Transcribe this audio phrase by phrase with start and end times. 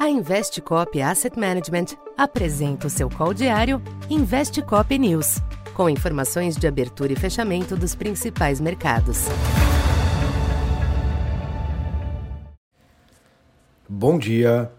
[0.00, 5.42] A Investcop Asset Management apresenta o seu call diário Investcop News,
[5.74, 9.26] com informações de abertura e fechamento dos principais mercados.
[13.86, 14.72] Bom dia.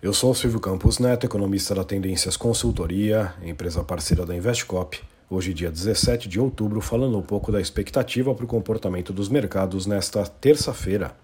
[0.00, 5.00] Eu sou Silvio Campos Neto, economista da Tendências Consultoria, empresa parceira da Investcop.
[5.28, 9.84] Hoje, dia 17 de outubro, falando um pouco da expectativa para o comportamento dos mercados
[9.84, 11.16] nesta terça-feira.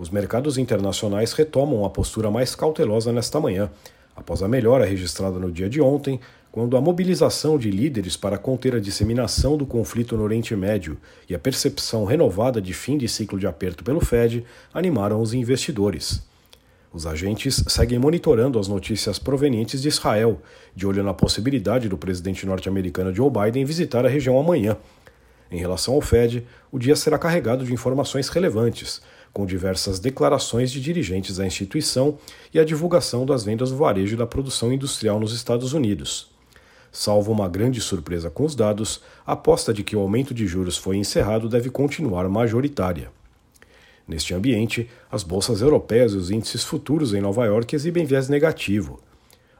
[0.00, 3.70] Os mercados internacionais retomam a postura mais cautelosa nesta manhã,
[4.16, 6.18] após a melhora registrada no dia de ontem,
[6.50, 10.96] quando a mobilização de líderes para conter a disseminação do conflito no Oriente Médio
[11.28, 16.26] e a percepção renovada de fim de ciclo de aperto pelo Fed animaram os investidores.
[16.90, 20.40] Os agentes seguem monitorando as notícias provenientes de Israel,
[20.74, 24.78] de olho na possibilidade do presidente norte-americano Joe Biden visitar a região amanhã.
[25.50, 29.02] Em relação ao Fed, o dia será carregado de informações relevantes,
[29.32, 32.18] com diversas declarações de dirigentes da instituição
[32.52, 36.30] e a divulgação das vendas do varejo e da produção industrial nos Estados Unidos.
[36.92, 40.76] Salvo uma grande surpresa com os dados, a aposta de que o aumento de juros
[40.76, 43.12] foi encerrado deve continuar majoritária.
[44.08, 48.98] Neste ambiente, as bolsas europeias e os índices futuros em Nova York exibem viés negativo.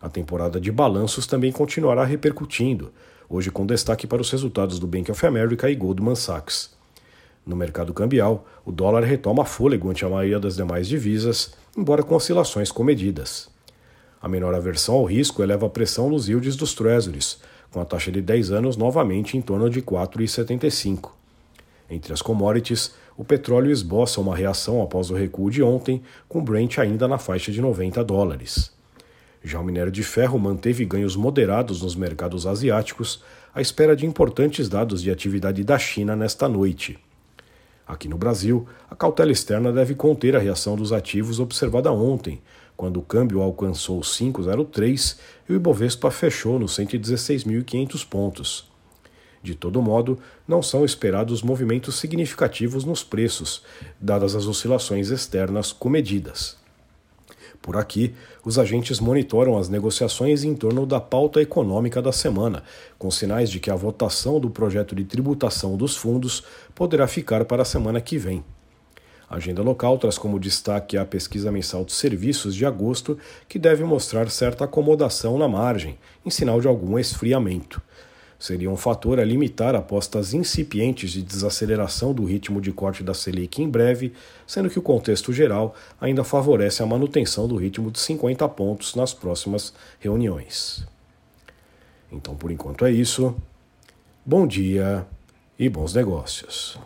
[0.03, 2.93] A temporada de balanços também continuará repercutindo,
[3.29, 6.80] hoje com destaque para os resultados do Bank of America e Goldman Sachs.
[7.47, 12.15] No mercado cambial, o dólar retoma fôlego ante a maioria das demais divisas, embora com
[12.15, 13.49] oscilações comedidas.
[14.21, 17.39] A menor aversão ao risco eleva a pressão nos yields dos treasuries,
[17.71, 21.13] com a taxa de 10 anos novamente em torno de 4,75.
[21.89, 26.79] Entre as commodities, o petróleo esboça uma reação após o recuo de ontem, com Brent
[26.79, 28.73] ainda na faixa de 90 dólares.
[29.43, 33.23] Já o minério de ferro manteve ganhos moderados nos mercados asiáticos,
[33.55, 36.99] à espera de importantes dados de atividade da China nesta noite.
[37.91, 42.41] Aqui no Brasil, a cautela externa deve conter a reação dos ativos observada ontem,
[42.77, 48.71] quando o câmbio alcançou 5,03 e o Ibovespa fechou nos 116.500 pontos.
[49.43, 53.65] De todo modo, não são esperados movimentos significativos nos preços,
[54.01, 56.57] dadas as oscilações externas comedidas.
[57.71, 58.13] Por aqui,
[58.45, 62.65] os agentes monitoram as negociações em torno da pauta econômica da semana,
[62.99, 66.43] com sinais de que a votação do projeto de tributação dos fundos
[66.75, 68.43] poderá ficar para a semana que vem.
[69.29, 73.17] A agenda local traz como destaque a pesquisa mensal de serviços de agosto,
[73.49, 77.81] que deve mostrar certa acomodação na margem, em sinal de algum esfriamento
[78.41, 83.63] seria um fator a limitar apostas incipientes de desaceleração do ritmo de corte da Selic
[83.63, 84.15] em breve,
[84.47, 89.13] sendo que o contexto geral ainda favorece a manutenção do ritmo de 50 pontos nas
[89.13, 90.87] próximas reuniões.
[92.11, 93.37] Então, por enquanto é isso.
[94.25, 95.07] Bom dia
[95.59, 96.79] e bons negócios.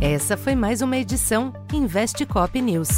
[0.00, 2.88] Essa foi mais uma edição Investe Cop News.